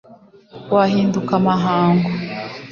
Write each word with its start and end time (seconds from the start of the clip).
wahinduka 0.73 1.31
amahango, 1.39 2.09